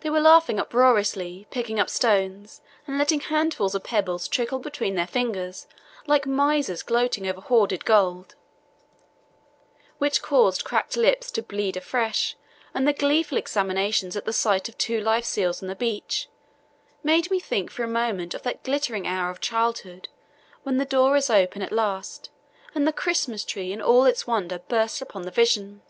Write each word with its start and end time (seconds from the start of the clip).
They 0.00 0.10
were 0.10 0.18
laughing 0.18 0.58
uproariously, 0.58 1.46
picking 1.52 1.78
up 1.78 1.88
stones 1.88 2.60
and 2.88 2.98
letting 2.98 3.20
handfuls 3.20 3.72
of 3.72 3.84
pebbles 3.84 4.26
trickle 4.26 4.58
between 4.58 4.96
their 4.96 5.06
fingers 5.06 5.68
like 6.08 6.26
misers 6.26 6.82
gloating 6.82 7.24
over 7.28 7.40
hoarded 7.40 7.84
gold. 7.84 8.34
The 8.34 8.34
smiles 8.34 8.88
and 8.88 8.96
laughter, 8.98 9.94
which 9.98 10.22
caused 10.22 10.64
cracked 10.64 10.96
lips 10.96 11.30
to 11.30 11.44
bleed 11.44 11.76
afresh, 11.76 12.34
and 12.74 12.84
the 12.88 12.92
gleeful 12.92 13.38
exclamations 13.38 14.16
at 14.16 14.24
the 14.24 14.32
sight 14.32 14.68
of 14.68 14.76
two 14.76 15.00
live 15.00 15.24
seals 15.24 15.62
on 15.62 15.68
the 15.68 15.76
beach 15.76 16.28
made 17.04 17.30
me 17.30 17.38
think 17.38 17.70
for 17.70 17.84
a 17.84 17.86
moment 17.86 18.34
of 18.34 18.42
that 18.42 18.64
glittering 18.64 19.06
hour 19.06 19.30
of 19.30 19.38
childhood 19.40 20.08
when 20.64 20.78
the 20.78 20.84
door 20.84 21.16
is 21.16 21.30
open 21.30 21.62
at 21.62 21.70
last 21.70 22.28
and 22.74 22.88
the 22.88 22.92
Christmas 22.92 23.44
tree 23.44 23.70
in 23.72 23.80
all 23.80 24.04
its 24.04 24.26
wonder 24.26 24.58
bursts 24.66 25.00
upon 25.00 25.22
the 25.22 25.30
vision. 25.30 25.82